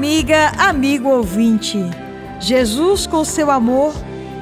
[0.00, 1.78] Amiga, amigo ouvinte,
[2.40, 3.92] Jesus, com seu amor,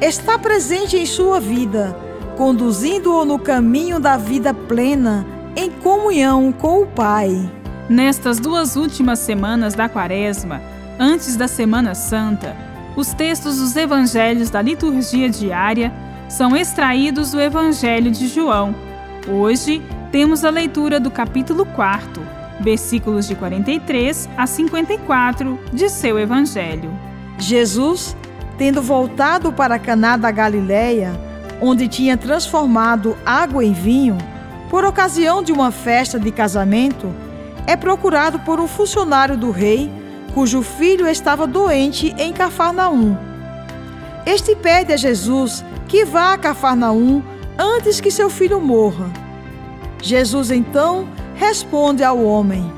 [0.00, 1.96] está presente em sua vida,
[2.36, 5.24] conduzindo-o no caminho da vida plena,
[5.54, 7.48] em comunhão com o Pai.
[7.88, 10.60] Nestas duas últimas semanas da Quaresma,
[10.98, 12.56] antes da Semana Santa,
[12.96, 15.94] os textos dos evangelhos da liturgia diária
[16.28, 18.74] são extraídos do Evangelho de João.
[19.28, 22.26] Hoje temos a leitura do capítulo 4,
[22.60, 26.90] versículos de 43 a 54 de seu Evangelho.
[27.38, 28.16] Jesus,
[28.56, 31.12] tendo voltado para Caná da Galileia,
[31.60, 34.18] onde tinha transformado água em vinho,
[34.70, 37.12] por ocasião de uma festa de casamento,
[37.66, 39.90] é procurado por um funcionário do rei,
[40.34, 43.16] cujo filho estava doente em Cafarnaum.
[44.26, 47.22] Este pede a Jesus que vá a Cafarnaum
[47.58, 49.10] antes que seu filho morra.
[50.02, 52.72] Jesus então responde ao homem: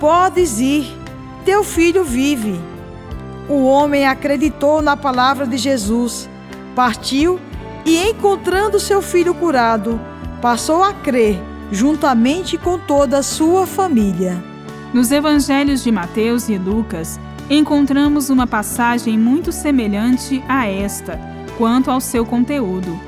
[0.00, 0.96] Podes ir,
[1.44, 2.58] teu filho vive.
[3.48, 6.28] O homem acreditou na palavra de Jesus,
[6.74, 7.40] partiu
[7.84, 10.00] e, encontrando seu filho curado,
[10.40, 14.42] passou a crer juntamente com toda a sua família.
[14.92, 21.18] Nos evangelhos de Mateus e Lucas, encontramos uma passagem muito semelhante a esta
[21.56, 22.98] quanto ao seu conteúdo,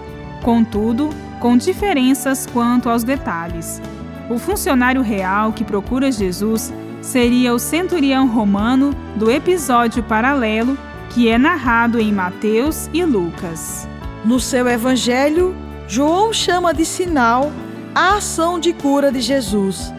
[0.43, 3.81] contudo, com diferenças quanto aos detalhes.
[4.29, 6.73] O funcionário real que procura Jesus
[7.03, 10.79] seria o centurião romano do episódio paralelo
[11.11, 13.87] que é narrado em Mateus e Lucas.
[14.25, 15.55] No seu evangelho,
[15.87, 17.53] João chama de sinal
[17.95, 19.93] a ação de cura de Jesus,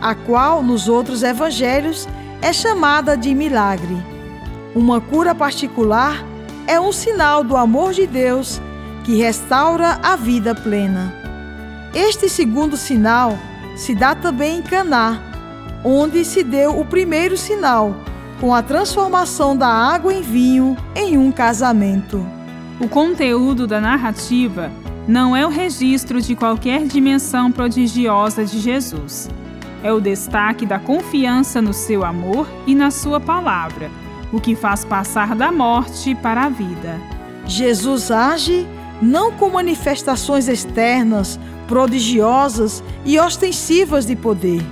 [0.00, 2.08] a qual nos outros evangelhos
[2.42, 3.96] é chamada de milagre.
[4.74, 6.22] Uma cura particular
[6.66, 8.60] é um sinal do amor de Deus
[9.04, 11.14] que restaura a vida plena.
[11.94, 13.38] Este segundo sinal
[13.78, 15.22] se dá também em Caná,
[15.84, 17.94] onde se deu o primeiro sinal,
[18.40, 22.26] com a transformação da água em vinho em um casamento.
[22.80, 24.68] O conteúdo da narrativa
[25.06, 29.30] não é o registro de qualquer dimensão prodigiosa de Jesus.
[29.80, 33.88] É o destaque da confiança no seu amor e na sua palavra
[34.32, 37.00] o que faz passar da morte para a vida.
[37.46, 38.66] Jesus age
[39.00, 44.62] não com manifestações externas, prodigiosas e ostensivas de poder,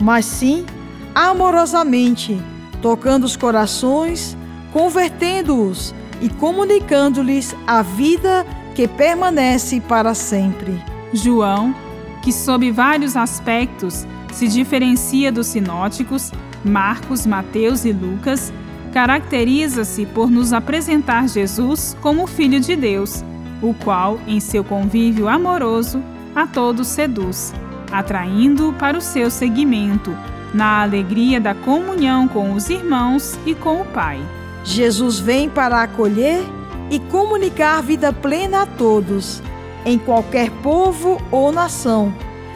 [0.00, 0.66] mas sim
[1.14, 2.40] amorosamente,
[2.80, 4.36] tocando os corações,
[4.72, 10.82] convertendo-os e comunicando-lhes a vida que permanece para sempre.
[11.12, 11.74] João,
[12.22, 16.32] que sob vários aspectos se diferencia dos sinóticos,
[16.64, 18.52] Marcos, Mateus e Lucas,
[18.92, 23.24] caracteriza-se por nos apresentar Jesus como Filho de Deus,
[23.62, 26.02] o qual, em seu convívio amoroso,
[26.34, 27.54] a todos seduz,
[27.90, 30.16] atraindo para o seu seguimento,
[30.52, 34.20] na alegria da comunhão com os irmãos e com o Pai.
[34.64, 36.44] Jesus vem para acolher
[36.90, 39.42] e comunicar vida plena a todos,
[39.84, 42.12] em qualquer povo ou nação,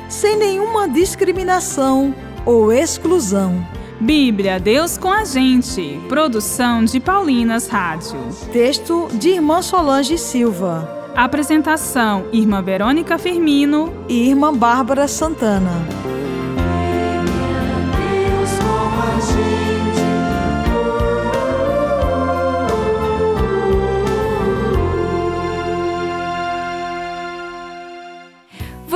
[0.09, 3.67] sem nenhuma discriminação ou exclusão.
[4.01, 5.99] Bíblia, Deus com a gente.
[6.09, 8.19] Produção de Paulinas Rádio.
[8.53, 11.13] Texto de Irmã Solange Silva.
[11.17, 16.06] Apresentação: Irmã Verônica Firmino e Irmã Bárbara Santana.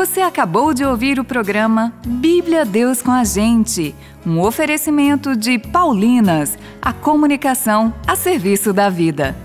[0.00, 3.94] Você acabou de ouvir o programa Bíblia Deus com a Gente,
[4.24, 9.36] um oferecimento de Paulinas, a comunicação a serviço da vida.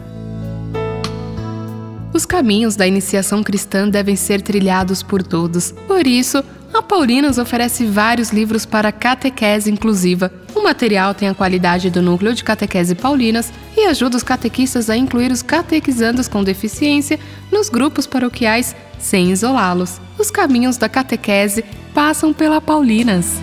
[2.14, 5.74] Os caminhos da iniciação cristã devem ser trilhados por todos.
[5.74, 6.42] Por isso,
[6.74, 10.32] a Paulinas oferece vários livros para catequese inclusiva.
[10.56, 14.96] O material tem a qualidade do núcleo de catequese Paulinas e ajuda os catequistas a
[14.96, 17.20] incluir os catequizandos com deficiência
[17.52, 20.05] nos grupos paroquiais sem isolá-los.
[20.26, 21.64] Os caminhos da catequese
[21.94, 23.38] passam pela Paulinas.